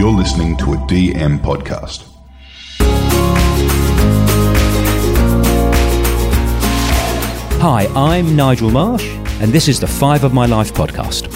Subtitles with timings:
[0.00, 2.06] You're listening to a DM podcast.
[7.60, 9.04] Hi, I'm Nigel Marsh,
[9.42, 11.28] and this is the Five of My Life podcast.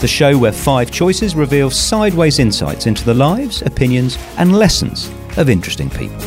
[0.00, 5.48] The show where five choices reveal sideways insights into the lives, opinions, and lessons of
[5.48, 6.20] interesting people.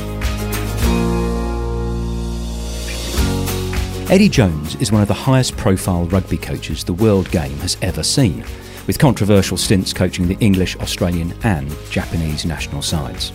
[4.12, 8.02] Eddie Jones is one of the highest profile rugby coaches the world game has ever
[8.02, 8.44] seen,
[8.88, 13.32] with controversial stints coaching the English, Australian, and Japanese national sides.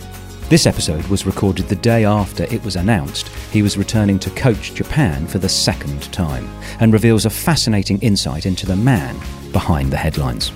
[0.49, 4.73] This episode was recorded the day after it was announced he was returning to coach
[4.73, 6.49] Japan for the second time
[6.79, 9.15] and reveals a fascinating insight into the man
[9.51, 10.51] behind the headlines.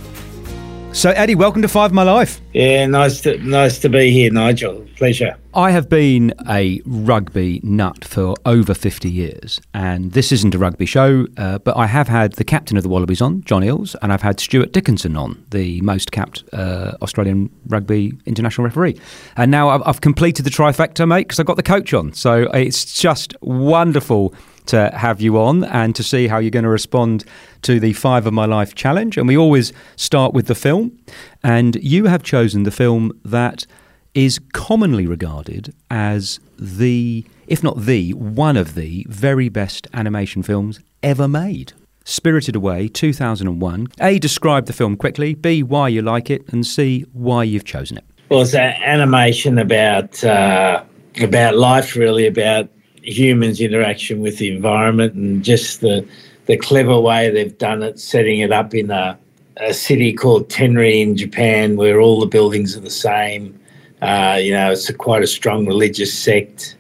[0.94, 2.40] So, Eddie, welcome to Five My Life.
[2.54, 4.86] Yeah, nice to nice to be here, Nigel.
[4.96, 5.36] Pleasure.
[5.56, 10.86] I have been a rugby nut for over 50 years, and this isn't a rugby
[10.86, 14.14] show, uh, but I have had the captain of the Wallabies on, John Eales, and
[14.14, 19.00] I've had Stuart Dickinson on, the most capped uh, Australian rugby international referee.
[19.36, 22.14] And now I've, I've completed the trifecta, mate, because I've got the coach on.
[22.14, 24.36] So it's just wonderful
[24.68, 27.26] to have you on and to see how you're going to respond
[27.64, 29.18] to the Five of My Life challenge.
[29.18, 30.98] And we always start with the film.
[31.44, 33.66] And you have chosen the film that
[34.14, 40.80] is commonly regarded as the, if not the, one of the very best animation films
[41.02, 41.74] ever made.
[42.06, 43.88] Spirited Away 2001.
[44.02, 45.34] A, describe the film quickly.
[45.36, 46.48] B, why you like it.
[46.50, 48.04] And C, why you've chosen it.
[48.30, 50.84] Well, it's an animation about uh,
[51.22, 52.70] about life, really, about
[53.04, 56.08] humans' interaction with the environment and just the
[56.46, 59.18] the clever way they've done it, setting it up in a,
[59.58, 63.58] a city called Tenri in Japan, where all the buildings are the same.
[64.02, 66.76] Uh, you know, it's a, quite a strong religious sect,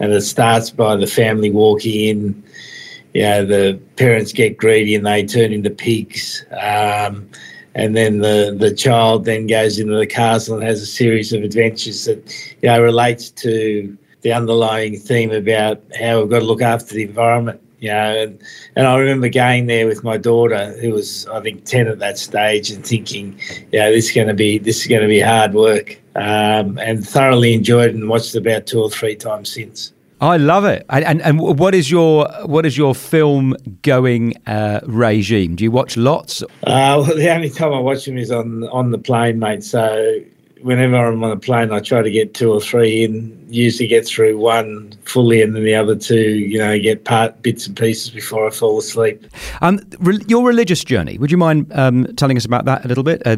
[0.00, 2.42] and it starts by the family walking in.
[3.12, 6.44] You know, the parents get greedy and they turn into pigs.
[6.50, 7.28] Um,
[7.76, 11.42] and then the, the child then goes into the castle and has a series of
[11.42, 16.62] adventures that you know relates to the underlying theme about how we've got to look
[16.62, 17.60] after the environment.
[17.78, 18.42] You know, and,
[18.76, 22.18] and I remember going there with my daughter, who was I think ten at that
[22.18, 23.38] stage, and thinking,
[23.72, 27.06] yeah, this is going to be this is going to be hard work, um, and
[27.06, 29.92] thoroughly enjoyed it and watched it about two or three times since.
[30.20, 30.86] I love it.
[30.88, 35.54] And, and, and what is your what is your film going uh, regime?
[35.56, 36.42] Do you watch lots?
[36.42, 39.62] Uh, well, the only time I watch them is on on the plane, mate.
[39.62, 40.14] So
[40.64, 43.46] whenever I'm on a plane, I try to get two or three in.
[43.50, 47.66] Usually get through one fully, and then the other two, you know, get part bits
[47.66, 49.26] and pieces before I fall asleep.
[49.60, 51.18] Um, re- your religious journey.
[51.18, 53.22] Would you mind um, telling us about that a little bit?
[53.26, 53.36] Uh,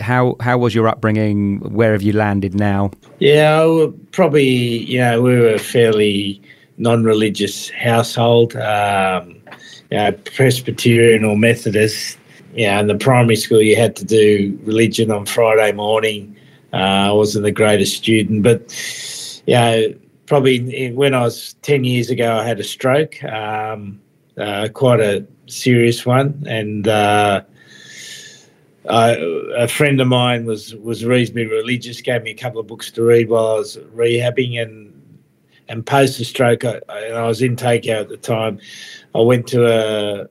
[0.00, 1.58] how how was your upbringing?
[1.74, 2.92] Where have you landed now?
[3.18, 4.48] Yeah, probably.
[4.48, 6.40] You know, we were a fairly
[6.78, 8.54] non-religious household.
[8.56, 9.34] Um,
[9.90, 12.18] you know, Presbyterian or Methodist.
[12.54, 16.36] Yeah, in the primary school, you had to do religion on Friday morning.
[16.72, 19.86] Uh, I wasn't the greatest student, but yeah,
[20.26, 24.00] probably when I was ten years ago, I had a stroke, um,
[24.36, 27.42] uh, quite a serious one, and uh,
[28.84, 33.02] a friend of mine was was reasonably religious, gave me a couple of books to
[33.02, 34.92] read while I was rehabbing, and
[35.68, 38.58] and post the stroke, I, and I was in Tokyo at the time.
[39.14, 40.28] I went to a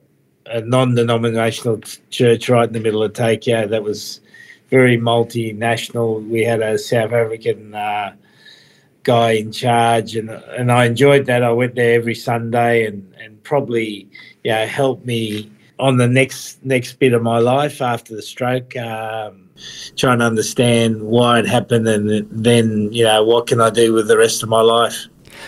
[0.50, 3.66] a non-denominational church right in the middle of Tokyo.
[3.66, 4.20] That was
[4.68, 6.26] very multinational.
[6.28, 8.14] We had a South African uh,
[9.02, 11.42] guy in charge, and and I enjoyed that.
[11.42, 14.08] I went there every Sunday, and and probably
[14.44, 18.76] yeah helped me on the next next bit of my life after the stroke.
[18.76, 19.48] Um,
[19.96, 24.08] trying to understand why it happened, and then you know what can I do with
[24.08, 25.06] the rest of my life.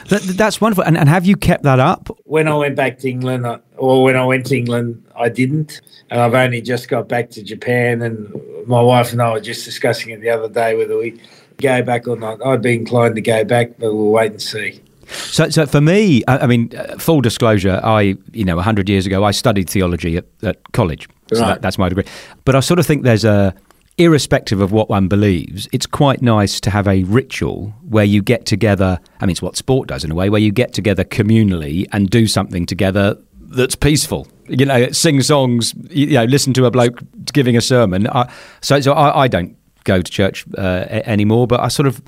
[0.09, 0.85] That, that's wonderful.
[0.85, 2.09] And, and have you kept that up?
[2.25, 3.47] When I went back to England,
[3.77, 5.81] or when I went to England, I didn't.
[6.11, 8.33] And I've only just got back to Japan, and
[8.67, 11.21] my wife and I were just discussing it the other day whether we
[11.59, 12.45] go back or not.
[12.45, 14.81] I'd be inclined to go back, but we'll wait and see.
[15.09, 19.07] So, so for me, I, I mean, uh, full disclosure, I, you know, hundred years
[19.07, 21.09] ago, I studied theology at, at college.
[21.33, 21.49] So Right.
[21.49, 22.05] that, that's my degree.
[22.45, 23.55] But I sort of think there's a,
[24.01, 28.47] irrespective of what one believes, it's quite nice to have a ritual where you get
[28.47, 28.99] together.
[29.21, 32.09] I mean, it's what sport does in a way, where you get together communally and
[32.09, 33.17] do something together
[33.51, 34.27] that's peaceful.
[34.49, 35.75] You know, sing songs.
[35.91, 37.03] You know, listen to a bloke
[37.33, 38.09] giving a sermon.
[38.09, 38.33] I,
[38.63, 42.01] so, so I, I don't go to church uh, anymore, but I sort of,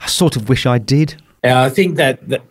[0.00, 1.20] I sort of wish I did.
[1.44, 2.42] Yeah, I think that, that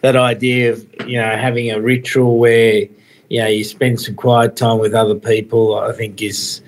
[0.00, 2.82] that idea of you know having a ritual where
[3.28, 6.60] you know you spend some quiet time with other people, I think is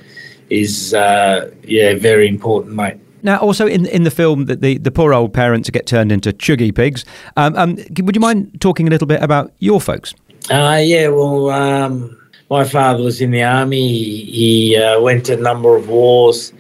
[0.50, 2.96] is uh, yeah very important, mate.
[3.22, 6.32] Now, also in in the film, that the, the poor old parents get turned into
[6.32, 7.04] chuggy pigs.
[7.37, 10.14] Um, um, would you mind talking a little bit about your folks?
[10.50, 12.16] Uh, yeah, well, um,
[12.50, 13.88] my father was in the army.
[13.88, 16.52] He, he uh, went to a number of wars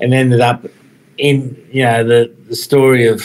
[0.00, 0.64] and ended up
[1.18, 3.22] in you know the the story of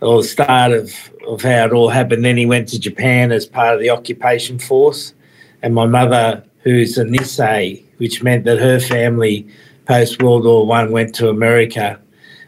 [0.00, 0.92] or the start of
[1.28, 2.24] of how it all happened.
[2.24, 5.14] Then he went to Japan as part of the occupation force,
[5.62, 9.46] and my mother, who's a Nisei, which meant that her family
[9.86, 12.00] post World War One went to America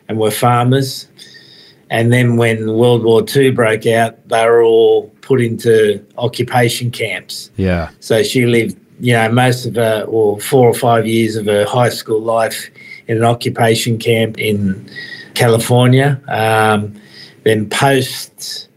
[0.09, 1.09] and were farmers.
[1.91, 7.51] And then when World War Two broke out, they were all put into occupation camps.
[7.57, 7.91] Yeah.
[8.01, 11.65] So she lived, you know, most of her, or four or five years of her
[11.65, 12.71] high school life
[13.07, 14.89] in an occupation camp in
[15.35, 16.21] California.
[16.29, 17.01] Um,
[17.45, 18.69] then post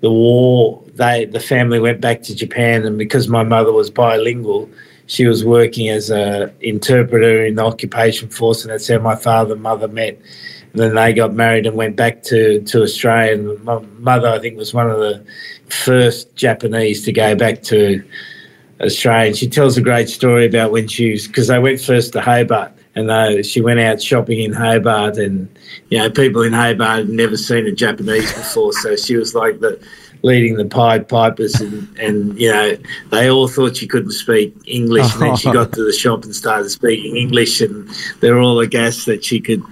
[0.00, 4.68] the war, they the family went back to Japan, and because my mother was bilingual,
[5.06, 9.54] she was working as a interpreter in the occupation force, and that's how my father
[9.54, 10.18] and mother met.
[10.72, 13.34] And then they got married and went back to to Australia.
[13.34, 15.24] And my mother, I think, was one of the
[15.68, 18.02] first Japanese to go back to
[18.80, 19.28] Australia.
[19.28, 22.20] And she tells a great story about when she was because they went first to
[22.20, 25.48] Hobart and she went out shopping in Hobart, and
[25.90, 29.60] you know people in Hobart had never seen a Japanese before, so she was like
[29.60, 29.78] the
[30.26, 32.76] leading the Pied Pipers, and, and you know
[33.10, 36.34] they all thought she couldn't speak English, and then she got to the shop and
[36.34, 37.88] started speaking English, and
[38.20, 39.62] they were all aghast that she could,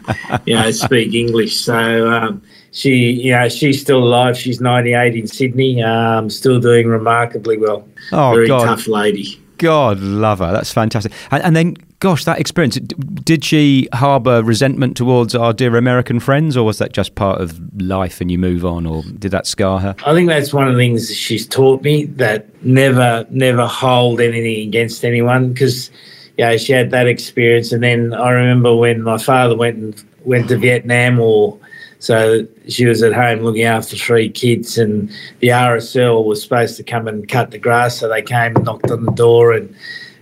[0.46, 1.56] you know, speak English.
[1.56, 2.10] So.
[2.10, 2.42] Um,
[2.76, 4.36] she, you know, she's still alive.
[4.36, 7.86] She's 98 in Sydney, um, still doing remarkably well.
[8.10, 8.64] Oh, Very God.
[8.64, 9.40] tough lady.
[9.58, 10.52] God love her.
[10.52, 11.12] That's fantastic.
[11.30, 12.76] And, and then, gosh, that experience.
[12.76, 17.58] Did she harbour resentment towards our dear American friends, or was that just part of
[17.80, 19.94] life and you move on, or did that scar her?
[20.04, 24.68] I think that's one of the things she's taught me that never, never hold anything
[24.68, 25.90] against anyone because,
[26.36, 27.72] know, she had that experience.
[27.72, 31.58] And then I remember when my father went and went to Vietnam War,
[32.00, 35.10] so she was at home looking after three kids, and
[35.40, 37.96] the RSL was supposed to come and cut the grass.
[37.96, 39.74] So they came and knocked on the door, and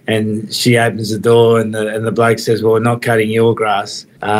[0.07, 3.31] and she opens the door, and the and the bloke says, "Well, we're not cutting
[3.31, 4.31] your grass." Um,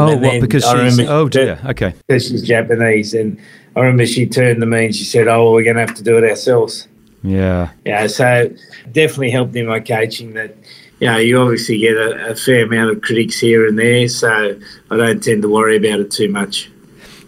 [0.00, 0.40] oh, what?
[0.40, 1.00] Because I she's.
[1.00, 1.60] Oh dear.
[1.64, 1.94] Okay.
[2.06, 3.14] because she's Japanese.
[3.14, 3.38] And
[3.76, 6.02] I remember she turned to me and she said, "Oh, we're going to have to
[6.02, 6.88] do it ourselves."
[7.22, 7.70] Yeah.
[7.84, 8.52] Yeah, so
[8.90, 10.34] definitely helped in my coaching.
[10.34, 10.56] That
[10.98, 14.58] you know, you obviously get a, a fair amount of critics here and there, so
[14.90, 16.70] I don't tend to worry about it too much.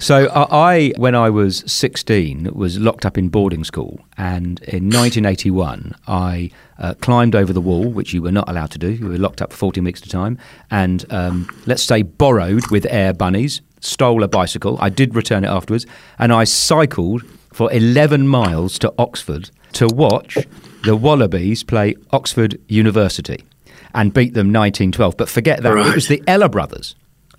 [0.04, 5.94] So I, when I was 16, was locked up in boarding school, and in 1981,
[6.06, 8.90] I uh, climbed over the wall, which you were not allowed to do.
[8.90, 10.36] You were locked up for 14 weeks at a time,
[10.70, 14.76] and um, let's say borrowed with air bunnies, stole a bicycle.
[14.78, 15.86] I did return it afterwards,
[16.18, 17.22] and I cycled
[17.54, 20.36] for 11 miles to Oxford to watch
[20.84, 23.42] the Wallabies play Oxford University
[23.94, 25.16] and beat them 1912.
[25.16, 26.94] But forget that, it was the Ella brothers.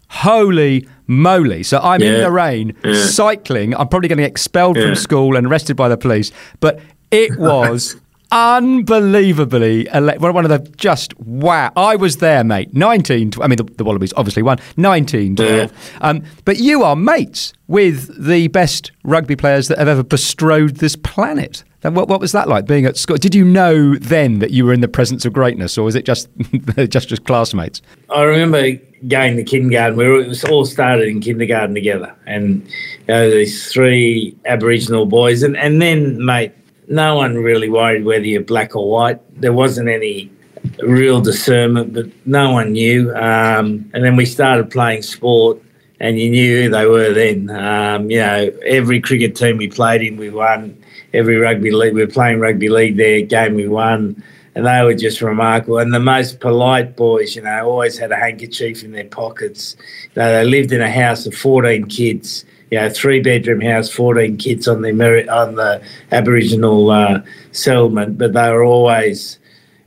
[0.09, 1.63] Holy moly.
[1.63, 2.93] So I'm in the rain, Yeah.
[3.05, 3.75] cycling.
[3.75, 4.85] I'm probably going to get expelled Yeah.
[4.85, 6.31] from school and arrested by the police.
[6.59, 6.79] But
[7.11, 7.95] it was
[8.31, 11.71] unbelievably ele- one of the just wow.
[11.75, 12.73] I was there, mate.
[12.73, 13.31] 19.
[13.41, 15.71] I mean, the, the Wallabies obviously won 19 12.
[16.01, 20.95] Um, but you are mates with the best rugby players that have ever bestrode this
[20.95, 21.63] planet.
[21.93, 23.17] What, what was that like being at school?
[23.17, 26.05] Did you know then that you were in the presence of greatness, or was it
[26.05, 26.29] just
[26.89, 27.81] just just classmates?
[28.09, 29.97] I remember going to kindergarten.
[29.97, 35.05] We were, it was all started in kindergarten together, and you know, these three Aboriginal
[35.05, 36.53] boys, and and then mate,
[36.87, 39.19] no one really worried whether you're black or white.
[39.39, 40.31] There wasn't any
[40.79, 43.13] real discernment, but no one knew.
[43.15, 45.61] Um, and then we started playing sport,
[45.99, 47.49] and you knew who they were then.
[47.49, 50.81] Um, you know, every cricket team we played in, we won.
[51.15, 54.21] Every rugby league, we were playing rugby league there, game we won.
[54.53, 55.79] And they were just remarkable.
[55.79, 59.75] And the most polite boys, you know, always had a handkerchief in their pockets.
[60.15, 63.89] You know, they lived in a house of 14 kids, you know, three bedroom house,
[63.89, 65.81] 14 kids on the, Ameri- on the
[66.11, 69.39] Aboriginal uh, settlement, but they were always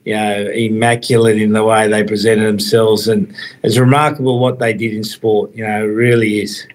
[0.04, 3.08] you know, immaculate in the way they presented themselves.
[3.08, 6.66] And it's remarkable what they did in sport, you know, it really is.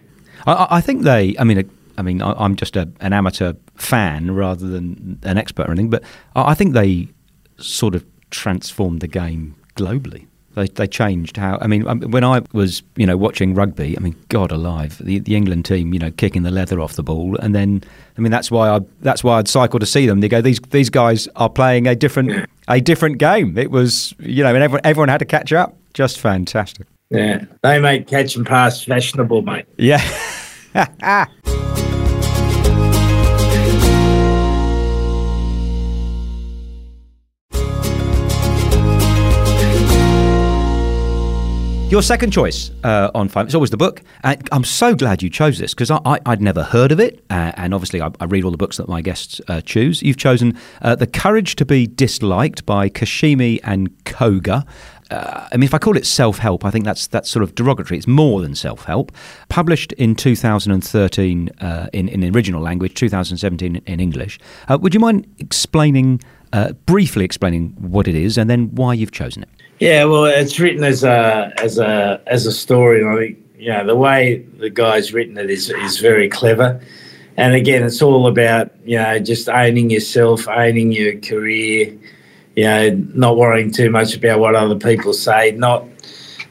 [0.45, 1.36] I- I, think they.
[1.39, 5.72] I mean, I mean, I'm just a, an amateur fan rather than an expert or
[5.72, 6.03] anything, but
[6.36, 7.10] I, I think they
[7.58, 10.27] sort of transformed the game globally.
[10.56, 11.58] They, they changed how.
[11.62, 15.18] I mean, um, when I was, you know, watching rugby, I mean, God alive, the,
[15.18, 17.84] the England team, you know, kicking the leather off the ball, and then,
[18.18, 20.20] I mean, that's why I that's why I'd cycle to see them.
[20.20, 23.58] They go, these these guys are playing a different a different game.
[23.58, 25.75] It was, you know, and everyone everyone had to catch up.
[25.96, 26.86] Just fantastic.
[27.10, 29.65] Yeah, they made catch and pass fashionable, mate.
[29.77, 30.01] Yeah.
[41.90, 43.46] Your second choice uh, on five.
[43.46, 44.02] It's always the book.
[44.24, 47.24] I'm so glad you chose this because I, I'd never heard of it.
[47.30, 50.02] Uh, and obviously, I, I read all the books that my guests uh, choose.
[50.02, 54.66] You've chosen uh, The Courage to Be Disliked by Kishimi and Koga.
[55.12, 57.54] uh, I mean, if I call it self help, I think that's that's sort of
[57.54, 58.00] derogatory.
[58.00, 59.12] It's more than self help.
[59.50, 64.40] Published in 2013 uh, in in original language, 2017 in English.
[64.68, 66.22] Would you mind explaining
[66.88, 69.50] briefly explaining what it is and then why you've chosen it?
[69.84, 73.68] Yeah, well, it's written as a as a as a story, and I think you
[73.68, 76.80] know the way the guy's written it is is very clever.
[77.36, 81.94] And again, it's all about you know just owning yourself, owning your career,
[82.56, 85.84] you know, not worrying too much about what other people say, not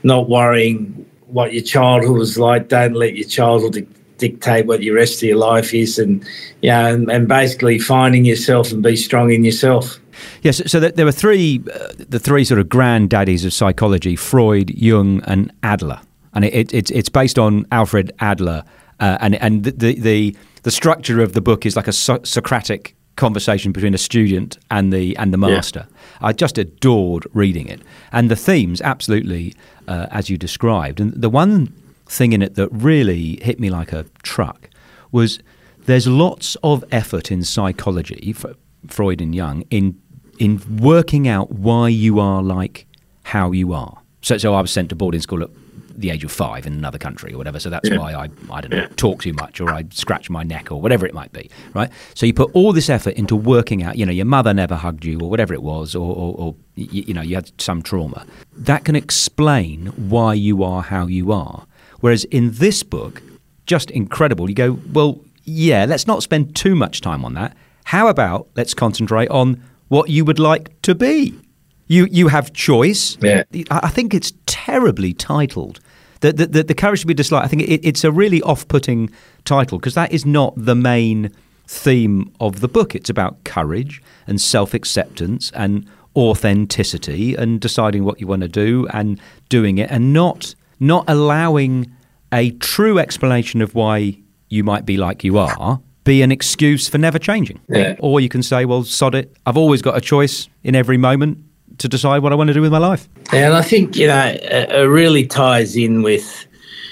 [0.02, 2.68] not worrying what your childhood was like.
[2.68, 6.22] Don't let your childhood dictate what your rest of your life is, and
[6.60, 10.01] you know, and, and basically finding yourself and be strong in yourself.
[10.42, 15.22] Yes, so there were three, uh, the three sort of granddaddies of psychology: Freud, Jung,
[15.24, 16.00] and Adler,
[16.34, 18.64] and it, it, it's it's based on Alfred Adler,
[19.00, 22.94] uh, and and the, the the structure of the book is like a so- Socratic
[23.16, 25.86] conversation between a student and the and the master.
[25.88, 26.28] Yeah.
[26.28, 29.54] I just adored reading it, and the themes absolutely
[29.88, 31.00] uh, as you described.
[31.00, 31.72] And the one
[32.06, 34.68] thing in it that really hit me like a truck
[35.10, 35.40] was
[35.86, 38.54] there's lots of effort in psychology, for
[38.86, 40.00] Freud and Jung, in
[40.38, 42.86] in working out why you are like
[43.24, 43.98] how you are.
[44.22, 45.50] So, so I was sent to boarding school at
[45.94, 47.60] the age of five in another country or whatever.
[47.60, 47.98] So that's yeah.
[47.98, 51.06] why I, I don't know, talk too much or I scratch my neck or whatever
[51.06, 51.90] it might be, right?
[52.14, 55.04] So you put all this effort into working out, you know, your mother never hugged
[55.04, 58.26] you or whatever it was, or, or, or you, you know, you had some trauma.
[58.56, 61.66] That can explain why you are how you are.
[62.00, 63.22] Whereas in this book,
[63.66, 64.48] just incredible.
[64.48, 67.56] You go, well, yeah, let's not spend too much time on that.
[67.84, 69.62] How about let's concentrate on
[69.92, 71.38] what you would like to be?
[71.86, 73.18] You you have choice.
[73.20, 73.42] Yeah.
[73.70, 75.80] I think it's terribly titled.
[76.20, 77.44] The, the, the, the courage to be disliked.
[77.44, 79.10] I think it, it's a really off-putting
[79.44, 81.30] title because that is not the main
[81.66, 82.94] theme of the book.
[82.94, 89.20] It's about courage and self-acceptance and authenticity and deciding what you want to do and
[89.50, 91.92] doing it and not not allowing
[92.32, 94.16] a true explanation of why
[94.48, 97.60] you might be like you are be an excuse for never changing.
[97.68, 97.96] Yeah.
[98.00, 99.34] Or you can say, well, sod it.
[99.46, 101.38] I've always got a choice in every moment
[101.78, 103.08] to decide what I want to do with my life.
[103.32, 106.46] And I think, you know, it really ties in with,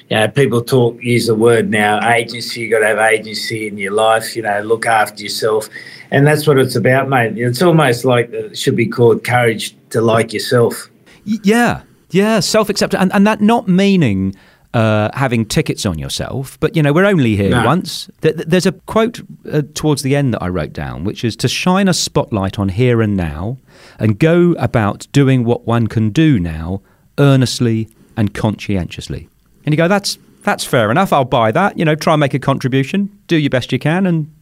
[0.09, 2.61] you know, people talk, use the word now, agency.
[2.61, 5.69] You've got to have agency in your life, you know, look after yourself.
[6.11, 7.37] And that's what it's about, mate.
[7.37, 10.91] It's almost like it should be called courage to like yourself.
[11.25, 11.83] Yeah.
[12.11, 12.41] Yeah.
[12.41, 13.03] Self acceptance.
[13.03, 14.35] And, and that not meaning
[14.73, 17.65] uh, having tickets on yourself, but you know we're only here no.
[17.65, 18.09] once.
[18.21, 21.89] There's a quote uh, towards the end that I wrote down, which is to shine
[21.89, 23.59] a spotlight on here and now,
[23.99, 26.83] and go about doing what one can do now,
[27.19, 29.29] earnestly and conscientiously.
[29.65, 31.13] And you go, that's that's fair enough.
[31.13, 31.79] I'll buy that.
[31.79, 34.33] You know, try and make a contribution, do your best you can, and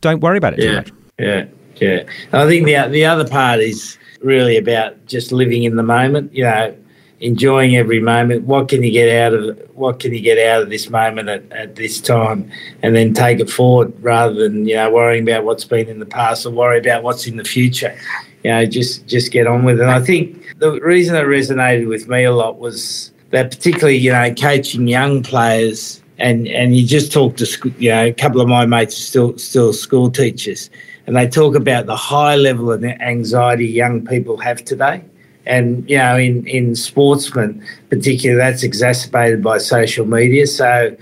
[0.00, 0.92] don't worry about it yeah, too much.
[1.18, 1.44] Yeah,
[1.76, 2.02] yeah.
[2.32, 6.32] I think the the other part is really about just living in the moment.
[6.34, 6.76] You know,
[7.22, 8.44] enjoying every moment.
[8.44, 11.50] What can you get out of what can you get out of this moment at,
[11.52, 12.50] at this time,
[12.82, 16.06] and then take it forward rather than you know worrying about what's been in the
[16.06, 17.96] past or worry about what's in the future.
[18.44, 19.82] You know, just just get on with it.
[19.82, 24.12] And I think the reason it resonated with me a lot was that particularly you
[24.12, 26.00] know coaching young players.
[26.18, 29.38] And, and you just talk to you know a couple of my mates are still
[29.38, 30.70] still school teachers,
[31.06, 35.02] and they talk about the high level of anxiety young people have today
[35.46, 40.46] and you know in in sportsmen particularly that's exacerbated by social media.
[40.46, 40.96] So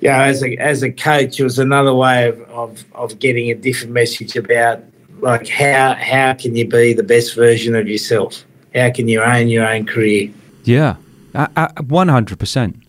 [0.00, 3.50] you know as a as a coach it was another way of of, of getting
[3.50, 4.82] a different message about
[5.20, 8.44] like how how can you be the best version of yourself?
[8.74, 10.30] How can you own your own career?
[10.64, 10.96] Yeah.
[11.34, 12.82] Uh, uh, 100%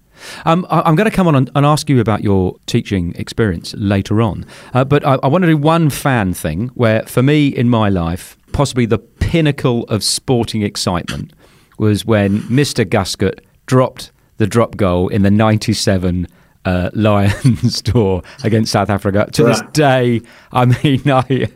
[0.45, 3.73] um, I, am going to come on and, and, ask you about your teaching experience
[3.77, 7.47] later on, uh, but I, I want to do one fan thing where, for me
[7.47, 8.99] in my life, possibly the
[9.33, 11.33] pinnacle of sporting excitement
[11.79, 12.85] was when Mr.
[12.85, 16.27] Guscott dropped the drop goal in the 97
[16.65, 19.27] uh, Lions tour against South Africa.
[19.31, 20.21] To this day,
[20.51, 21.47] I mean, I,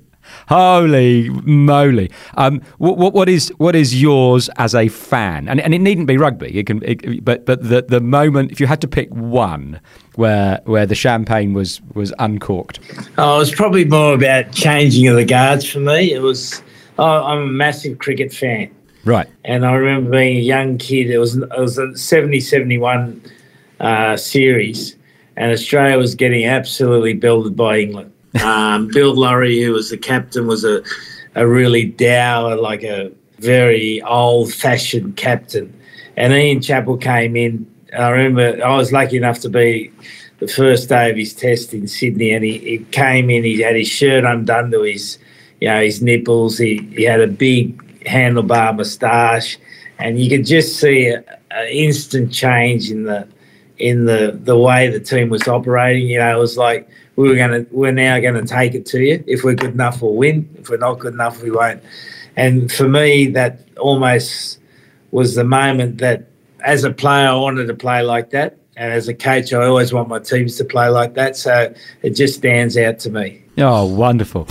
[0.49, 2.09] holy moly!
[2.33, 5.47] Um, what, what is what is yours as a fan?
[5.47, 6.57] And, and it needn't be rugby.
[6.57, 9.79] It can, it, but but the the moment if you had to pick one
[10.15, 12.79] where where the champagne was was uncorked.
[13.19, 16.11] Oh, it was probably more about changing of the guards for me.
[16.11, 16.63] It was
[16.99, 18.73] Oh, I'm a massive cricket fan.
[19.05, 19.27] Right.
[19.45, 21.09] And I remember being a young kid.
[21.09, 23.21] It was it was a 70 71
[23.79, 24.95] uh, series,
[25.35, 28.13] and Australia was getting absolutely belted by England.
[28.43, 30.83] Um, Bill Lawry, who was the captain, was a,
[31.33, 35.73] a really dour, like a very old fashioned captain.
[36.17, 37.65] And Ian Chappell came in.
[37.97, 39.91] I remember I was lucky enough to be
[40.39, 43.43] the first day of his test in Sydney, and he, he came in.
[43.43, 45.17] He had his shirt undone to his
[45.59, 46.57] you know, his nipples.
[46.57, 49.57] He, he had a big handlebar moustache
[49.99, 51.23] and you could just see an
[51.69, 53.27] instant change in the
[53.77, 56.07] in the the way the team was operating.
[56.07, 58.99] You know, it was like we were to we're now going to take it to
[58.99, 59.23] you.
[59.27, 60.49] If we're good enough, we'll win.
[60.57, 61.81] If we're not good enough, we won't.
[62.35, 64.59] And for me, that almost
[65.11, 66.27] was the moment that,
[66.63, 68.57] as a player, I wanted to play like that.
[68.75, 71.35] And as a coach, I always want my teams to play like that.
[71.35, 71.73] So
[72.03, 73.41] it just stands out to me.
[73.57, 74.45] Oh, wonderful.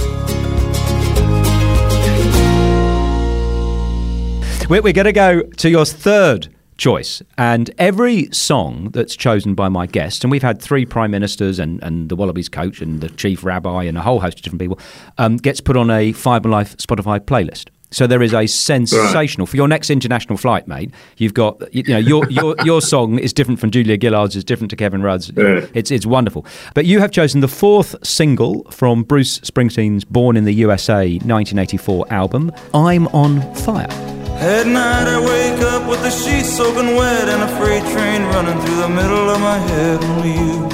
[4.69, 7.23] We're, we're going to go to your third choice.
[7.39, 11.81] And every song that's chosen by my guests, and we've had three prime ministers and,
[11.85, 14.81] and the Wallabies coach and the chief rabbi and a whole host of different people,
[15.19, 17.69] um, gets put on a Fibre Life Spotify playlist.
[17.93, 20.91] So there is a sensational for your next international flight, mate.
[21.17, 24.71] You've got you know your your your song is different from Julia Gillard's, is different
[24.71, 25.31] to Kevin Rudd's.
[25.37, 26.45] It's it's wonderful.
[26.75, 32.13] But you have chosen the fourth single from Bruce Springsteen's Born in the USA 1984
[32.13, 37.43] album, "I'm on Fire." At night I wake up with the sheets soaking wet and
[37.43, 40.05] a freight train running through the middle of my head.
[40.05, 40.69] Only you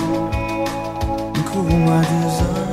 [1.33, 2.69] can cool my desire.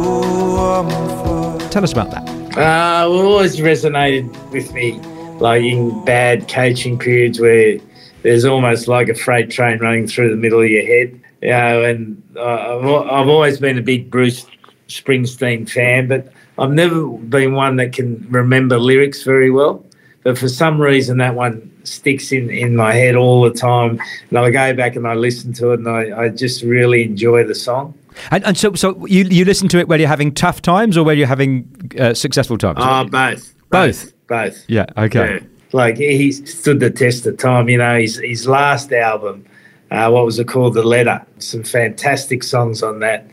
[0.00, 1.70] Oh, I'm on fire.
[1.70, 2.28] Tell us about that.
[2.58, 4.98] Uh, it always resonated with me,
[5.38, 7.78] like in bad coaching periods where
[8.22, 11.20] there's almost like a freight train running through the middle of your head.
[11.42, 14.44] You know, and uh, I've, I've always been a big Bruce
[14.88, 19.84] Springsteen fan, but I've never been one that can remember lyrics very well.
[20.24, 24.00] But for some reason, that one sticks in, in my head all the time.
[24.28, 27.44] And I go back and I listen to it, and I, I just really enjoy
[27.44, 27.94] the song.
[28.30, 31.04] And, and so so you you listen to it when you're having tough times or
[31.04, 32.78] when you're having uh, successful times.
[32.80, 33.54] Oh, both.
[33.70, 34.12] Both?
[34.26, 34.64] Both.
[34.68, 34.86] yeah.
[34.96, 35.34] Okay.
[35.34, 35.40] Yeah.
[35.72, 37.68] Like he stood the test of time.
[37.68, 39.44] You know, his his last album,
[39.90, 40.74] uh, what was it called?
[40.74, 41.24] The Letter.
[41.38, 43.30] Some fantastic songs on that,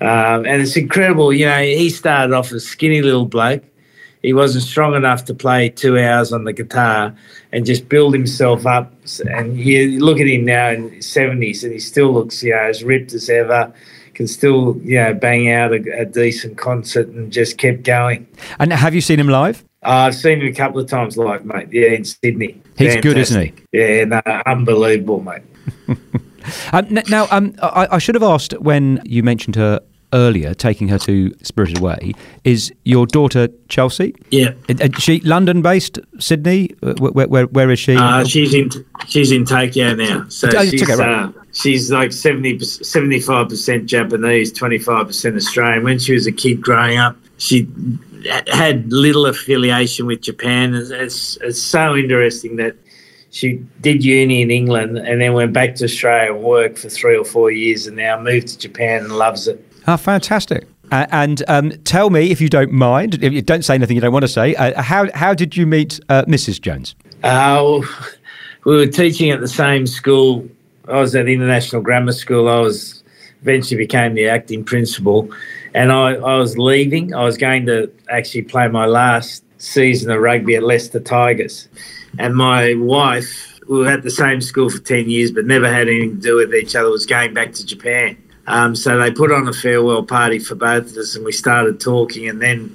[0.00, 1.32] um, and it's incredible.
[1.32, 3.64] You know, he started off as a skinny little bloke.
[4.22, 7.14] He wasn't strong enough to play two hours on the guitar
[7.52, 8.92] and just build himself up.
[9.30, 12.62] And you look at him now in his seventies, and he still looks, you know,
[12.62, 13.72] as ripped as ever.
[14.14, 18.26] Can still, you know, bang out a, a decent concert and just kept going.
[18.58, 19.64] And have you seen him live?
[19.84, 21.68] Uh, I've seen him a couple of times live, mate.
[21.70, 22.60] Yeah, in Sydney.
[22.76, 23.52] He's good, isn't he?
[23.70, 25.42] Yeah, no, unbelievable, mate.
[26.72, 29.80] Um, now, um, I, I should have asked when you mentioned her
[30.12, 32.12] earlier, taking her to Spirited Away.
[32.44, 34.14] Is your daughter Chelsea?
[34.30, 34.52] Yeah.
[34.68, 36.70] Is is she London based, Sydney?
[36.82, 37.96] Uh, Where, where, where is she?
[37.96, 38.70] Uh, she's in
[39.06, 40.26] she's in Tokyo now.
[40.28, 41.00] So Oh, she's, right.
[41.00, 45.84] uh, she's like 70, 75% Japanese, 25% Australian.
[45.84, 47.68] When she was a kid growing up, she
[48.48, 50.74] had little affiliation with Japan.
[50.74, 52.74] It's, it's, it's so interesting that
[53.30, 57.16] she did uni in England and then went back to Australia and worked for three
[57.16, 59.64] or four years and now moved to Japan and loves it.
[59.88, 60.68] Ah, fantastic.
[60.92, 64.02] Uh, and um, tell me, if you don't mind, if you don't say anything you
[64.02, 66.60] don't want to say, uh, how how did you meet uh, Mrs.
[66.60, 66.94] Jones?
[67.22, 67.80] Uh,
[68.66, 70.46] we were teaching at the same school.
[70.88, 72.50] I was at International Grammar School.
[72.50, 73.02] I was
[73.40, 75.30] eventually became the acting principal,
[75.72, 77.14] and I, I was leaving.
[77.14, 81.66] I was going to actually play my last season of rugby at Leicester Tigers,
[82.18, 85.88] and my wife, we were at the same school for ten years, but never had
[85.88, 86.90] anything to do with each other.
[86.90, 88.18] Was going back to Japan.
[88.48, 91.80] Um, so they put on a farewell party for both of us, and we started
[91.80, 92.28] talking.
[92.28, 92.74] And then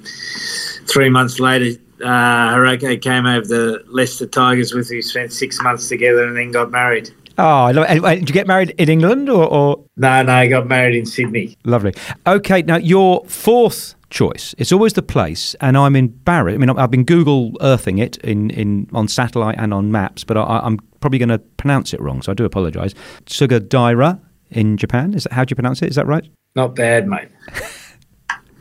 [0.86, 5.88] three months later, uh, Hiroko came over to Leicester Tigers with who spent six months
[5.88, 7.10] together, and then got married.
[7.36, 7.90] Oh, I love it.
[7.90, 10.94] And, uh, did you get married in England or, or No, no, he got married
[10.94, 11.56] in Sydney.
[11.64, 11.92] lovely?
[12.26, 14.54] Okay, now your fourth choice.
[14.56, 16.54] It's always the place, and I'm in embarrassed.
[16.54, 20.36] I mean, I've been Google Earthing it in, in on satellite and on maps, but
[20.36, 22.94] I, I'm probably going to pronounce it wrong, so I do apologise.
[23.26, 25.14] Sugadaira in Japan.
[25.14, 25.88] Is that how do you pronounce it?
[25.88, 26.28] Is that right?
[26.54, 27.28] Not bad, mate.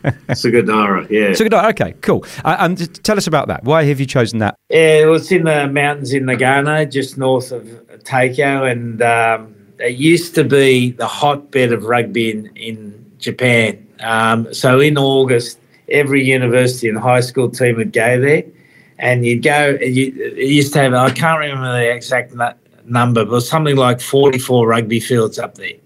[0.04, 1.30] Sugadara, yeah.
[1.30, 1.70] Sugadaira.
[1.70, 2.26] Okay, cool.
[2.44, 3.64] Uh, t- tell us about that.
[3.64, 4.56] Why have you chosen that?
[4.70, 9.96] Yeah, it was in the mountains in Nagano, just north of Tokyo, and um, it
[9.96, 13.88] used to be the hotbed of rugby in, in Japan.
[14.02, 18.44] Um, so in August, every university and high school team would go there,
[18.98, 19.78] and you'd go.
[19.82, 22.34] You, it used to have I can't remember the exact
[22.86, 25.78] number, but something like forty-four rugby fields up there.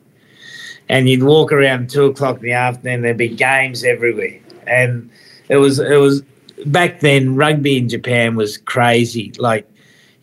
[0.89, 3.01] And you'd walk around two o'clock in the afternoon.
[3.01, 5.09] There'd be games everywhere, and
[5.49, 6.23] it was it was
[6.65, 7.35] back then.
[7.35, 9.33] Rugby in Japan was crazy.
[9.37, 9.67] Like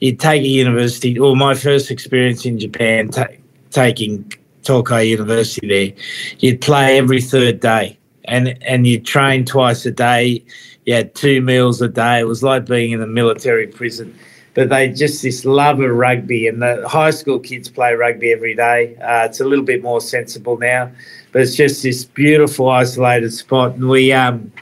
[0.00, 3.26] you'd take a university, or my first experience in Japan, ta
[3.70, 4.32] taking
[4.62, 5.92] Tokai University there,
[6.38, 10.42] you'd play every third day, and and you'd train twice a day.
[10.86, 12.20] You had two meals a day.
[12.20, 14.14] It was like being in a military prison.
[14.54, 18.54] But they just this love of rugby, and the high school kids play rugby every
[18.54, 18.96] day.
[18.96, 20.92] Uh, it's a little bit more sensible now,
[21.32, 23.72] but it's just this beautiful isolated spot.
[23.72, 24.52] And we um,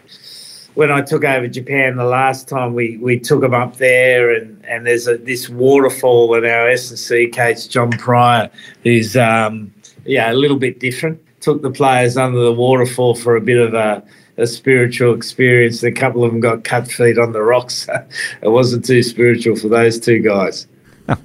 [0.74, 4.64] when I took over Japan the last time, we, we took them up there, and,
[4.64, 8.50] and there's a, this waterfall, and our S and C coach John Pryor,
[8.82, 9.72] who's um,
[10.06, 13.74] yeah a little bit different, took the players under the waterfall for a bit of
[13.74, 14.02] a,
[14.36, 15.82] a spiritual experience.
[15.82, 17.88] A couple of them got cut feet on the rocks.
[18.42, 20.66] it wasn't too spiritual for those two guys.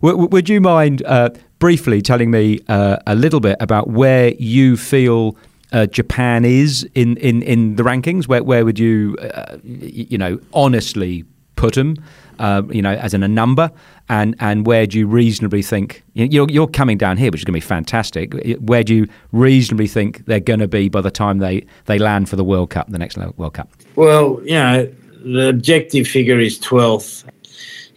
[0.00, 5.36] Would you mind uh, briefly telling me uh, a little bit about where you feel
[5.72, 8.28] uh, Japan is in, in, in the rankings?
[8.28, 11.24] Where where would you uh, you know honestly
[11.56, 11.96] put them?
[12.38, 13.70] Uh, you know, as in a number,
[14.08, 17.54] and and where do you reasonably think you're you're coming down here, which is going
[17.54, 18.34] to be fantastic?
[18.60, 22.28] Where do you reasonably think they're going to be by the time they they land
[22.28, 23.70] for the World Cup, the next World Cup?
[23.94, 24.92] Well, you know,
[25.24, 27.24] the objective figure is twelfth.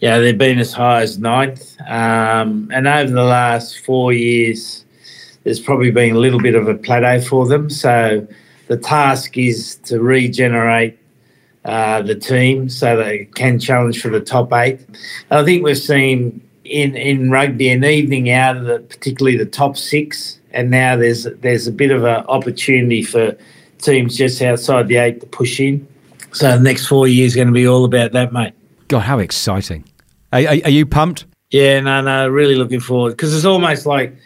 [0.00, 4.86] Yeah, they've been as high as ninth, um, and over the last four years,
[5.44, 7.68] there's probably been a little bit of a plateau for them.
[7.68, 8.26] So
[8.68, 10.99] the task is to regenerate
[11.64, 14.80] uh, the team so they can challenge for the top eight.
[15.30, 19.76] I think we've seen in, in rugby an evening out of the, particularly the top
[19.76, 23.36] six, and now there's there's a bit of an opportunity for
[23.78, 25.86] teams just outside the eight to push in.
[26.32, 28.54] So the next four years are going to be all about that, mate.
[28.88, 29.84] God, how exciting!
[30.32, 31.26] Are, are, are you pumped?
[31.50, 34.16] Yeah, no, no, really looking forward because it's almost like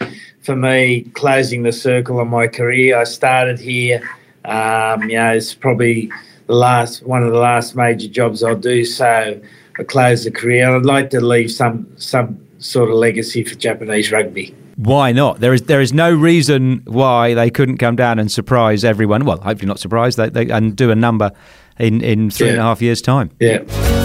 [0.42, 2.98] for me closing the circle on my career.
[2.98, 4.02] I started here.
[4.44, 6.12] Um, you know, it's probably
[6.46, 8.84] the last one of the last major jobs I'll do.
[8.84, 9.40] So
[9.78, 10.74] I close the career.
[10.74, 14.54] I'd like to leave some some sort of legacy for Japanese rugby.
[14.76, 15.40] Why not?
[15.40, 19.24] There is there is no reason why they couldn't come down and surprise everyone.
[19.24, 21.32] Well, hopefully not surprise they, they and do a number
[21.78, 22.52] in in three yeah.
[22.54, 23.30] and a half years' time.
[23.40, 24.03] Yeah.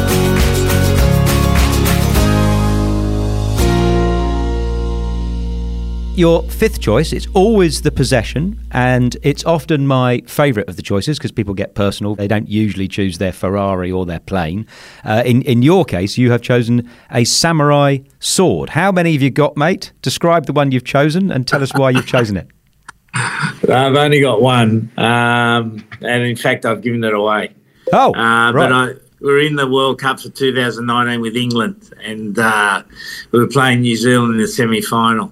[6.20, 11.18] Your fifth choice, it's always the possession, and it's often my favourite of the choices
[11.18, 12.14] because people get personal.
[12.14, 14.68] They don't usually choose their Ferrari or their plane.
[15.06, 18.72] Uh, in in your case, you have chosen a samurai sword.
[18.72, 19.94] How many have you got, mate?
[20.02, 22.48] Describe the one you've chosen and tell us why you've chosen it.
[23.14, 27.56] I've only got one, um, and in fact, I've given it away.
[27.94, 28.54] Oh, uh, right.
[28.54, 32.84] but I we are in the World Cup for 2019 with England, and uh,
[33.32, 35.32] we were playing New Zealand in the semi final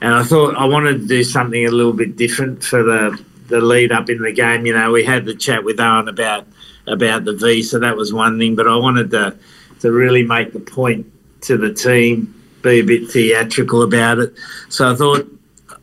[0.00, 3.60] and I thought I wanted to do something a little bit different for the the
[3.60, 4.66] lead up in the game.
[4.66, 6.46] You know, we had the chat with Owen about
[6.86, 8.56] about the V, so that was one thing.
[8.56, 9.36] But I wanted to
[9.80, 11.06] to really make the point
[11.42, 14.34] to the team, be a bit theatrical about it.
[14.68, 15.26] So I thought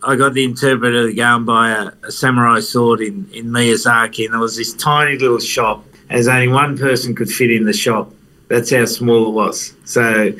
[0.04, 4.26] I got the interpreter to go and buy a, a samurai sword in in Miyazaki,
[4.26, 7.74] and there was this tiny little shop, as only one person could fit in the
[7.74, 8.12] shop.
[8.48, 9.74] That's how small it was.
[9.86, 10.34] So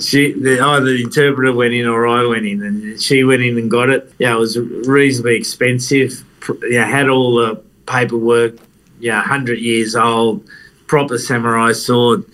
[0.00, 3.58] she, the, either the interpreter went in or I went in, and she went in
[3.58, 4.12] and got it.
[4.18, 6.24] Yeah, it was reasonably expensive.
[6.68, 8.56] Yeah, had all the paperwork.
[9.00, 10.48] Yeah, hundred years old,
[10.86, 12.24] proper samurai sword.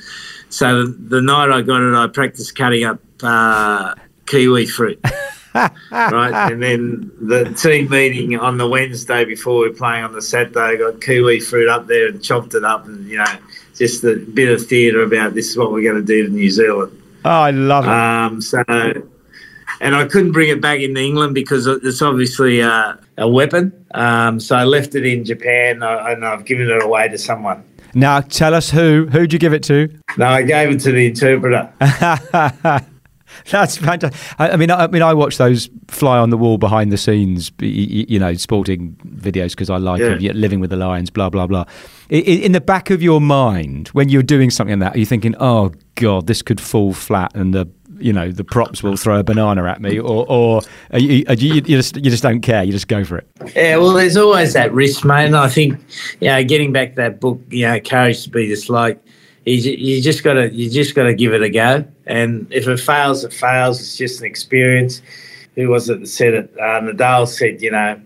[0.50, 3.94] So the, the, night I got it, I practiced cutting up uh,
[4.26, 5.02] kiwi fruit.
[5.54, 10.22] right, and then the team meeting on the Wednesday before we were playing on the
[10.22, 13.38] Saturday, got kiwi fruit up there and chopped it up, and you know
[13.78, 16.50] just a bit of theatre about this is what we're going to do to New
[16.50, 16.92] Zealand.
[17.24, 17.90] Oh, I love it.
[17.90, 18.62] Um, so,
[19.80, 23.72] and I couldn't bring it back into England because it's obviously a, a weapon.
[23.92, 27.64] Um, so I left it in Japan uh, and I've given it away to someone.
[27.94, 29.06] Now, tell us who.
[29.10, 29.88] Who'd you give it to?
[30.16, 31.72] No, I gave it to the interpreter.
[33.50, 34.40] That's fantastic.
[34.40, 36.98] I, I, mean, I, I, mean, I watch those fly on the wall behind the
[36.98, 40.16] scenes, you, you know, sporting videos because I like yeah.
[40.16, 40.40] them.
[40.40, 41.64] Living with the Lions, blah blah blah.
[42.08, 45.06] In, in, the back of your mind, when you're doing something like that, are you
[45.06, 49.18] thinking, "Oh God, this could fall flat," and the you know the props will throw
[49.18, 50.62] a banana at me, or or
[50.92, 53.28] you, you, you, just you just don't care, you just go for it.
[53.54, 55.26] Yeah, well, there's always that risk, mate.
[55.26, 55.80] And I think,
[56.20, 59.07] you know, getting back to that book, you know, courage to be disliked
[59.50, 61.84] you, you just gotta you just gotta give it a go.
[62.06, 63.80] And if it fails, it fails.
[63.80, 65.02] It's just an experience.
[65.54, 66.52] Who was it that said it?
[66.58, 68.00] Uh, Nadal said, you know,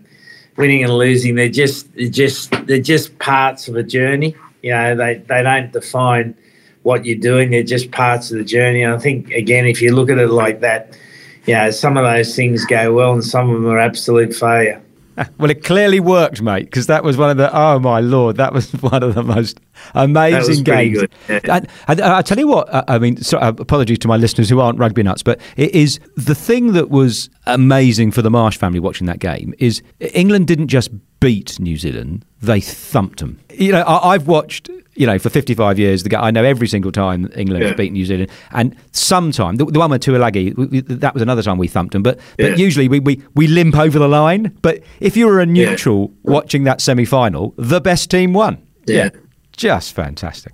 [0.57, 4.35] winning and losing they're just they're just they're just parts of a journey.
[4.61, 6.35] You know, they they don't define
[6.83, 7.51] what you're doing.
[7.51, 8.83] They're just parts of the journey.
[8.83, 10.97] And I think again, if you look at it like that,
[11.45, 14.81] you know, some of those things go well and some of them are absolute failure.
[15.37, 18.53] well, it clearly worked, mate, because that was one of the oh my lord, that
[18.53, 19.59] was one of the most
[19.93, 21.03] amazing games.
[21.27, 21.39] Yeah.
[21.43, 24.59] And, and, I tell you what, I mean, so, uh, apologies to my listeners who
[24.59, 28.79] aren't rugby nuts, but it is the thing that was amazing for the Marsh family
[28.79, 33.39] watching that game is England didn't just beat New Zealand; they thumped them.
[33.51, 36.67] You know, I, I've watched you know, for 55 years, the guy, I know every
[36.67, 37.69] single time England yeah.
[37.69, 38.29] has beaten New Zealand.
[38.51, 42.03] And sometime, the, the one with Tuilagi, that was another time we thumped them.
[42.03, 42.55] But but yeah.
[42.55, 44.55] usually we, we, we limp over the line.
[44.61, 46.31] But if you were a neutral yeah.
[46.31, 48.65] watching that semi final, the best team won.
[48.85, 49.09] Yeah.
[49.55, 50.53] just fantastic.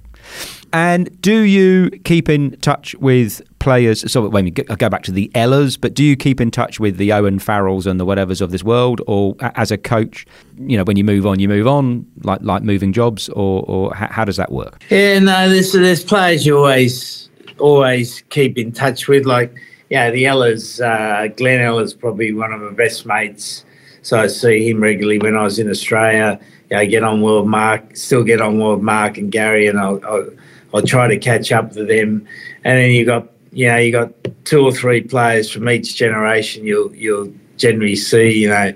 [0.72, 4.10] And do you keep in touch with players?
[4.12, 6.98] So when we go back to the Ellas, but do you keep in touch with
[6.98, 10.26] the Owen Farrells and the whatevers of this world, or as a coach,
[10.58, 13.94] you know, when you move on, you move on, like like moving jobs, or or
[13.94, 14.84] how does that work?
[14.90, 19.54] Yeah, no, there's there's players you always always keep in touch with, like
[19.90, 23.66] yeah, the Ellers, uh, Glen Ella's, probably one of my best mates.
[24.02, 26.40] So I see him regularly when I was in Australia.
[26.70, 29.68] Yeah, I get on well with Mark, still get on well with Mark and Gary,
[29.68, 30.30] and I'll, I'll
[30.74, 32.28] I'll try to catch up with them.
[32.64, 34.12] And then you've got you know you got
[34.46, 36.66] two or three players from each generation.
[36.66, 38.74] You'll you'll generally see you know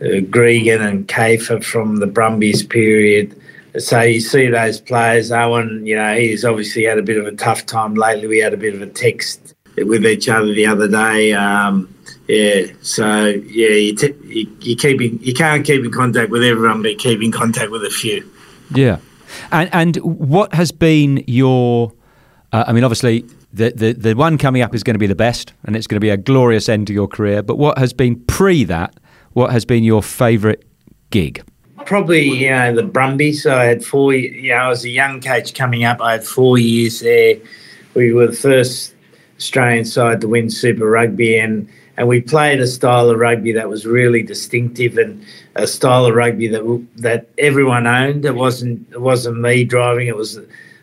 [0.00, 3.38] uh, Gregan and Kafer from the Brumbies period.
[3.78, 5.32] So you see those players.
[5.32, 8.28] Owen, you know, he's obviously had a bit of a tough time lately.
[8.28, 11.32] We had a bit of a text with each other the other day.
[11.32, 11.92] Um,
[12.28, 16.42] yeah, so yeah, you, t- you you keep in, you can't keep in contact with
[16.42, 18.28] everyone, but keep in contact with a few.
[18.74, 18.98] Yeah,
[19.50, 21.92] and and what has been your?
[22.52, 25.14] Uh, I mean, obviously, the, the the one coming up is going to be the
[25.14, 27.42] best, and it's going to be a glorious end to your career.
[27.42, 28.98] But what has been pre that?
[29.32, 30.62] What has been your favourite
[31.10, 31.42] gig?
[31.84, 33.46] Probably, you know, the Brumbies.
[33.46, 34.14] I had four.
[34.14, 36.00] You know, I was a young coach coming up.
[36.00, 37.36] I had four years there.
[37.94, 38.94] We were the first
[39.38, 43.68] Australian side to win Super Rugby, and and we played a style of rugby that
[43.68, 45.24] was really distinctive and
[45.56, 48.24] a style of rugby that that everyone owned.
[48.24, 50.08] It wasn't it wasn't me driving.
[50.08, 50.38] It was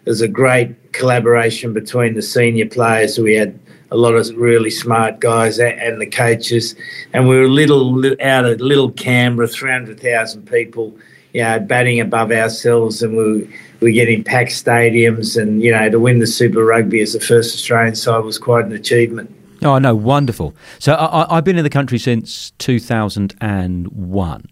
[0.06, 3.20] was a great collaboration between the senior players.
[3.20, 3.60] we had
[3.92, 6.76] a lot of really smart guys and the coaches,
[7.14, 10.96] and we were little out of little Canberra, three hundred thousand people,
[11.34, 16.00] you know, batting above ourselves, and we we getting packed stadiums, and you know, to
[16.00, 19.36] win the Super Rugby as the first Australian side was quite an achievement.
[19.62, 20.56] Oh, no, wonderful.
[20.80, 24.46] So I, have been in the country since 2001.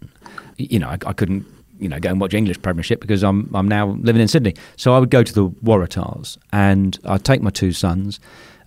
[0.57, 1.45] You know, I, I, couldn't,
[1.79, 4.55] you know, go and watch English Premiership because I'm I'm now living in Sydney.
[4.75, 8.19] So I would go to the Waratahs and I'd take my two sons,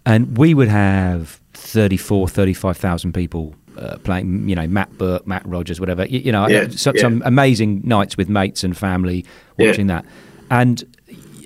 [0.07, 5.81] and we would have 34, 35,000 people uh, playing, you know, Matt Burke, Matt Rogers,
[5.81, 6.07] whatever.
[6.07, 7.03] You, you know, yeah, some, yeah.
[7.03, 9.25] some, amazing nights with mates and family
[9.59, 10.03] watching yeah.
[10.03, 10.07] that.
[10.51, 10.85] And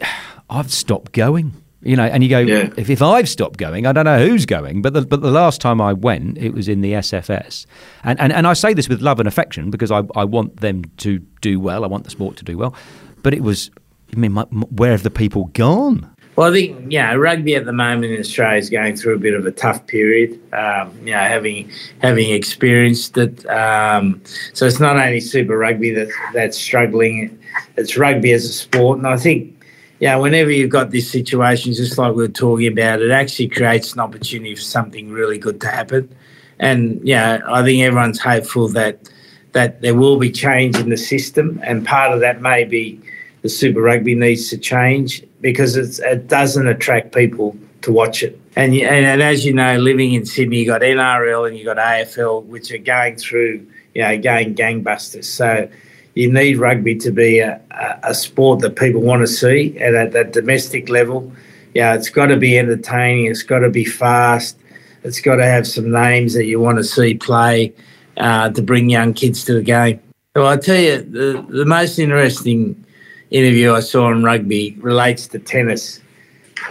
[0.50, 1.52] I've stopped going.
[1.84, 2.70] You know, and you go, yeah.
[2.76, 4.80] if, if I've stopped going, I don't know who's going.
[4.80, 7.66] But the, but the last time I went, it was in the SFS.
[8.02, 10.84] And, and, and I say this with love and affection because I, I want them
[10.98, 11.84] to do well.
[11.84, 12.74] I want the sport to do well.
[13.22, 13.70] But it was,
[14.14, 16.10] I mean, my, where have the people gone?
[16.36, 19.34] Well, I think yeah, rugby at the moment in Australia is going through a bit
[19.34, 20.32] of a tough period.
[20.52, 21.70] Um, you know, having
[22.00, 24.20] having experienced it, um,
[24.52, 27.38] so it's not only Super Rugby that that's struggling;
[27.76, 28.98] it's rugby as a sport.
[28.98, 29.63] And I think
[30.00, 33.92] yeah, whenever you've got this situation, just like we are talking about, it actually creates
[33.92, 36.14] an opportunity for something really good to happen.
[36.58, 39.10] And yeah, I think everyone's hopeful that
[39.52, 43.00] that there will be change in the system, and part of that may be
[43.42, 48.40] the Super Rugby needs to change because it doesn't attract people to watch it.
[48.56, 51.76] And, and, and as you know, living in Sydney, you got NRL and you got
[51.76, 55.24] AFL, which are going through, you know, going gangbusters.
[55.24, 55.68] So
[56.14, 57.60] you need rugby to be a,
[58.02, 61.32] a, sport that people want to see and at that domestic level.
[61.74, 63.26] Yeah, it's got to be entertaining.
[63.26, 64.56] It's got to be fast.
[65.02, 67.74] It's got to have some names that you want to see play
[68.16, 70.00] uh, to bring young kids to the game.
[70.36, 72.84] Well, I tell you, the, the most interesting
[73.30, 76.00] interview I saw on rugby relates to tennis.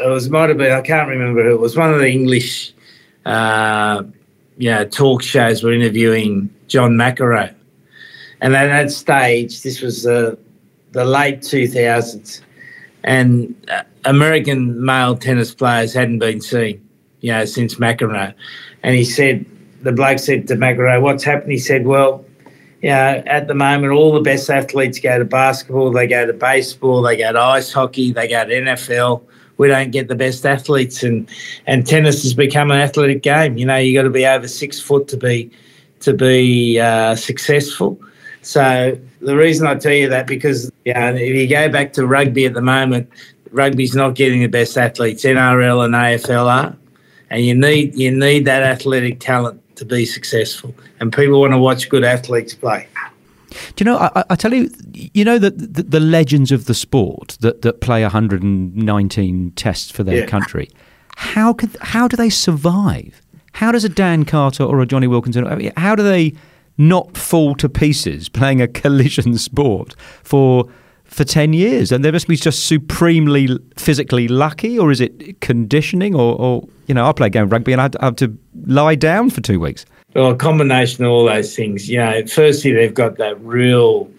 [0.02, 1.44] It was might have been I can't remember.
[1.44, 2.74] Who it was one of the English,
[3.26, 4.04] uh,
[4.90, 7.54] talk shows were interviewing John McEnroe,
[8.44, 10.38] and at that stage, this was the
[10.92, 12.42] the late 2000s,
[13.04, 16.88] and uh, American male tennis players hadn't been seen,
[17.22, 18.34] you know, since McEnroe.
[18.84, 19.46] And he said,
[19.82, 22.26] the bloke said to McEnroe, "What's happened?" He said, "Well."
[22.82, 26.34] You know, at the moment, all the best athletes go to basketball, they go to
[26.34, 29.24] baseball, they go to ice hockey, they go to NFL
[29.56, 31.30] we don't get the best athletes and
[31.68, 34.80] and tennis has become an athletic game you know you got to be over six
[34.80, 35.50] foot to be
[36.00, 37.98] to be uh, successful
[38.44, 42.46] so the reason I tell you that because yeah, if you go back to rugby
[42.46, 43.10] at the moment,
[43.52, 45.24] rugby's not getting the best athletes.
[45.24, 46.76] NRL and AFL are,
[47.30, 50.74] and you need you need that athletic talent to be successful.
[51.00, 52.88] And people want to watch good athletes play.
[53.76, 53.98] Do you know?
[53.98, 57.82] I, I tell you, you know that the, the, legends of the sport that, that
[57.82, 60.26] play 119 tests for their yeah.
[60.26, 60.70] country.
[61.16, 63.22] How could how do they survive?
[63.54, 65.72] How does a Dan Carter or a Jonny Wilkinson?
[65.78, 66.34] How do they?
[66.78, 70.66] Not fall to pieces playing a collision sport for
[71.06, 76.16] for 10 years and they must be just supremely physically lucky or is it conditioning
[76.16, 78.96] or, or you know I play a game of rugby and I have to lie
[78.96, 82.94] down for two weeks well a combination of all those things you know firstly they've
[82.94, 84.10] got that real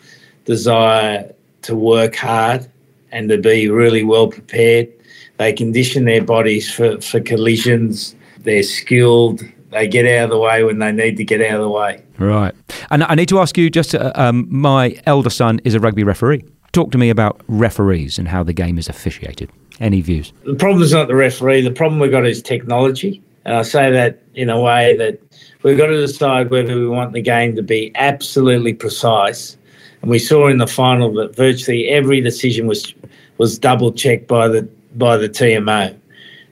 [0.44, 2.68] desire to work hard
[3.14, 4.92] and to be really well prepared.
[5.38, 8.14] They condition their bodies for, for collisions.
[8.38, 9.42] They're skilled.
[9.74, 12.00] They get out of the way when they need to get out of the way.
[12.16, 12.54] Right.
[12.90, 16.04] And I need to ask you just uh, um, my elder son is a rugby
[16.04, 16.44] referee.
[16.72, 19.50] Talk to me about referees and how the game is officiated.
[19.80, 20.32] Any views?
[20.44, 21.62] The problem is not the referee.
[21.62, 23.20] The problem we've got is technology.
[23.44, 25.20] And I say that in a way that
[25.64, 29.56] we've got to decide whether we want the game to be absolutely precise.
[30.02, 32.94] And we saw in the final that virtually every decision was
[33.38, 34.62] was double checked by the
[34.94, 35.98] by the TMO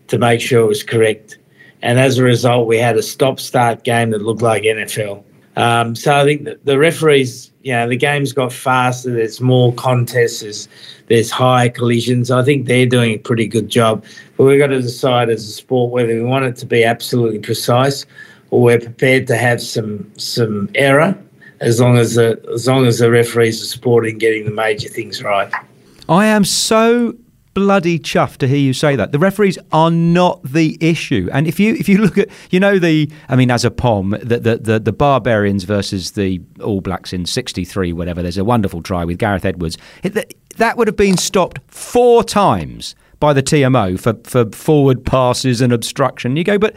[0.08, 1.38] to make sure it was correct.
[1.82, 5.24] And as a result, we had a stop start game that looked like NFL.
[5.56, 9.12] Um, so I think the referees, you know, the game's got faster.
[9.12, 10.40] There's more contests.
[10.40, 10.68] There's,
[11.08, 12.30] there's higher collisions.
[12.30, 14.04] I think they're doing a pretty good job.
[14.36, 17.40] But we've got to decide as a sport whether we want it to be absolutely
[17.40, 18.06] precise
[18.50, 21.18] or we're prepared to have some some error
[21.60, 25.22] as long as the as long as the referees are supporting getting the major things
[25.22, 25.52] right.
[26.08, 27.16] I am so
[27.54, 29.12] bloody chuffed to hear you say that.
[29.12, 31.28] The referees are not the issue.
[31.32, 34.10] And if you if you look at you know the I mean as a pom
[34.22, 38.82] the the the, the barbarians versus the All Blacks in 63 whatever there's a wonderful
[38.82, 39.76] try with Gareth Edwards.
[40.02, 45.60] It, that would have been stopped four times by the TMO for for forward passes
[45.60, 46.36] and obstruction.
[46.36, 46.74] You go but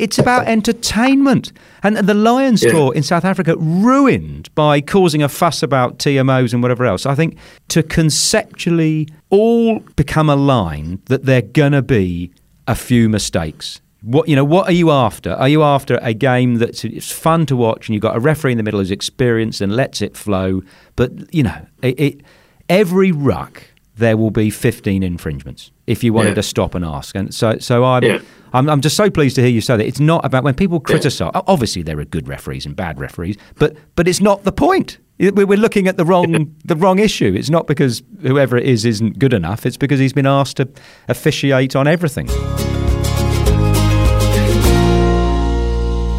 [0.00, 1.52] it's about entertainment.
[1.82, 2.70] And the Lions yeah.
[2.70, 7.06] tour in South Africa ruined by causing a fuss about TMOs and whatever else.
[7.06, 12.32] I think to conceptually all become aligned that there are going to be
[12.66, 13.80] a few mistakes.
[14.02, 14.44] What you know?
[14.44, 15.32] What are you after?
[15.32, 18.52] Are you after a game that's it's fun to watch and you've got a referee
[18.52, 20.62] in the middle who's experienced and lets it flow?
[20.94, 22.20] But you know, it, it
[22.68, 23.64] every ruck
[23.98, 26.34] there will be 15 infringements if you wanted yeah.
[26.36, 27.16] to stop and ask.
[27.16, 28.20] And so, so I'm, yeah.
[28.52, 29.86] I'm, I'm, just so pleased to hear you say that.
[29.86, 31.30] It's not about when people criticise.
[31.34, 31.42] Yeah.
[31.46, 34.98] Obviously, there are good referees and bad referees, but but it's not the point.
[35.18, 37.34] We're looking at the wrong the wrong issue.
[37.34, 39.66] It's not because whoever it is isn't good enough.
[39.66, 40.68] It's because he's been asked to
[41.08, 42.28] officiate on everything.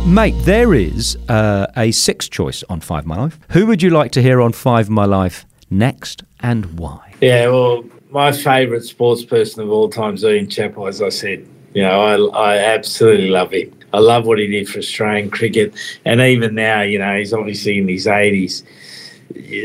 [0.05, 3.39] Mate, there is uh, a sixth choice on Five My Life.
[3.51, 7.13] Who would you like to hear on Five My Life next, and why?
[7.21, 11.47] Yeah, well, my favourite sports person of all time is Ian Chappell, as I said.
[11.73, 13.73] You know, I, I absolutely love him.
[13.93, 15.73] I love what he did for Australian cricket.
[16.05, 18.63] And even now, you know, he's obviously in his 80s.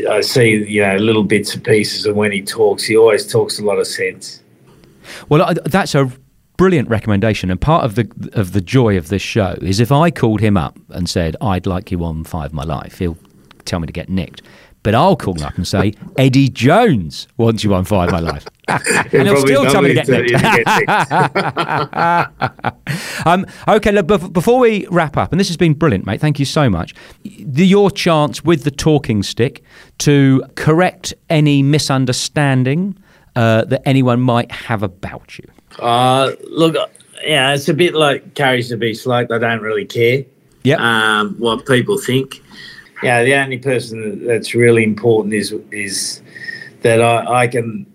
[0.09, 2.83] I see, you know, little bits and pieces of when he talks.
[2.83, 4.41] He always talks a lot of sense.
[5.29, 6.11] Well, that's a
[6.57, 7.51] brilliant recommendation.
[7.51, 10.57] And part of the of the joy of this show is if I called him
[10.57, 13.17] up and said, I'd like you on Five My Life, he'll
[13.65, 14.41] tell me to get nicked.
[14.85, 18.45] But I'll call up and say, Eddie Jones wants you on Five My Life.
[18.67, 20.31] and he'll still tell me to get nicked.
[23.25, 26.45] um, okay, look, before we wrap up, and this has been brilliant, mate, thank you
[26.45, 26.93] so much.
[27.23, 29.63] The, your chance with the talking stick
[29.99, 32.95] to correct any misunderstanding
[33.35, 35.49] uh, that anyone might have about you.
[35.79, 36.75] Uh, look,
[37.25, 40.25] yeah, it's a bit like Carries the Beast, like I don't really care
[40.61, 40.79] yep.
[40.79, 42.43] um, what people think
[43.03, 46.21] yeah, the only person that's really important is is
[46.81, 47.85] that I, I can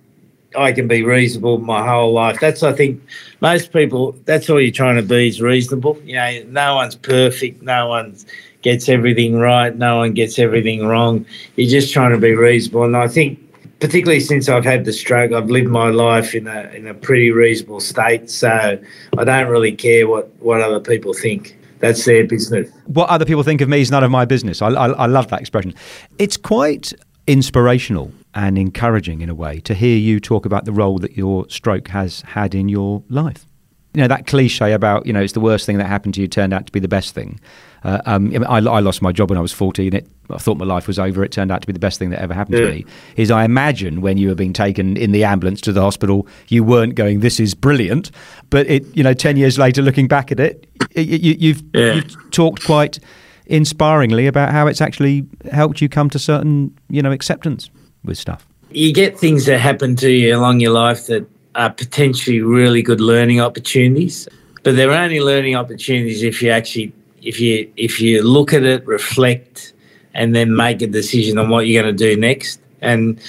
[0.57, 2.41] I can be reasonable my whole life.
[2.41, 3.03] That's I think
[3.41, 4.13] most people.
[4.25, 6.01] That's all you're trying to be is reasonable.
[6.05, 7.63] You know, no one's perfect.
[7.63, 8.17] No one
[8.63, 9.75] gets everything right.
[9.75, 11.25] No one gets everything wrong.
[11.57, 12.85] You're just trying to be reasonable.
[12.85, 13.39] And I think,
[13.81, 17.31] particularly since I've had the stroke, I've lived my life in a in a pretty
[17.31, 18.29] reasonable state.
[18.29, 18.79] So
[19.17, 22.71] I don't really care what what other people think that's their business.
[22.87, 24.63] What other people think of me is none of my business.
[24.63, 25.75] I, I, I love that expression.
[26.19, 26.93] It's quite
[27.27, 31.49] inspirational and encouraging in a way to hear you talk about the role that your
[31.49, 33.47] stroke has had in your life.
[33.95, 36.29] You know, that cliche about, you know, it's the worst thing that happened to you
[36.29, 37.41] turned out to be the best thing.
[37.83, 39.95] Uh, um, I, I, lost my job when I was 14.
[39.95, 41.25] It, I thought my life was over.
[41.25, 42.67] It turned out to be the best thing that ever happened yeah.
[42.67, 42.87] to me.
[43.17, 46.63] Is I imagine when you were being taken in the ambulance to the hospital, you
[46.63, 48.11] weren't going, "This is brilliant,"
[48.51, 51.95] but it, you know, ten years later, looking back at it, you, you've, yeah.
[51.95, 52.99] you've talked quite
[53.47, 57.71] inspiringly about how it's actually helped you come to certain, you know, acceptance
[58.05, 58.47] with stuff.
[58.71, 63.01] You get things that happen to you along your life that are potentially really good
[63.01, 64.29] learning opportunities,
[64.63, 68.87] but they're only learning opportunities if you actually if you if you look at it,
[68.87, 69.73] reflect,
[70.15, 72.61] and then make a decision on what you're going to do next.
[72.81, 73.21] And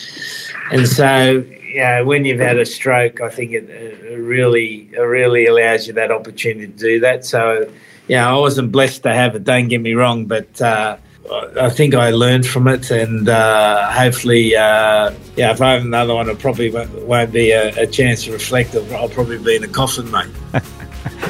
[0.72, 1.44] and so
[1.74, 5.94] yeah, when you've had a stroke, I think it, it really it really allows you
[5.94, 7.26] that opportunity to do that.
[7.26, 7.72] So
[8.08, 9.44] yeah, I wasn't blessed to have it.
[9.44, 10.62] Don't get me wrong, but.
[10.62, 10.98] Uh,
[11.32, 16.14] I think I learned from it, and uh, hopefully, uh, yeah, if I have another
[16.14, 18.76] one, it probably won't, won't be a, a, chance to reflect.
[18.76, 20.28] I'll probably be in a coffin, mate.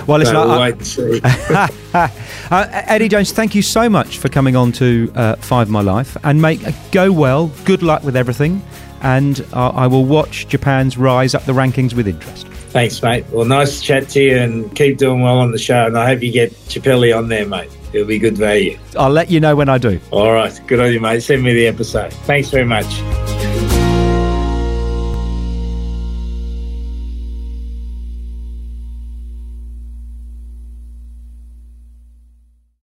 [0.08, 1.22] well, listen, so we'll I, wait and see.
[1.94, 6.18] uh, Eddie Jones, thank you so much for coming on to uh, Five My Life,
[6.24, 6.62] and make
[6.92, 7.52] go well.
[7.66, 8.64] Good luck with everything.
[9.02, 12.48] And uh, I will watch Japan's rise up the rankings with interest.
[12.72, 13.26] Thanks, mate.
[13.32, 15.86] Well, nice to chat to you and keep doing well on the show.
[15.88, 17.70] And I hope you get Chappelli on there, mate.
[17.92, 18.80] It'll be good value.
[18.98, 20.00] I'll let you know when I do.
[20.12, 20.58] All right.
[20.68, 21.22] Good on you, mate.
[21.22, 22.14] Send me the episode.
[22.14, 23.31] Thanks very much.